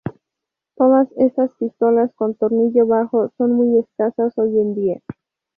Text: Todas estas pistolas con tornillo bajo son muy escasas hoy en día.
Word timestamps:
Todas 0.77 1.09
estas 1.15 1.53
pistolas 1.59 2.11
con 2.15 2.33
tornillo 2.33 2.87
bajo 2.87 3.29
son 3.37 3.51
muy 3.53 3.77
escasas 3.83 4.35
hoy 4.39 4.59
en 4.59 4.73
día. 4.73 4.99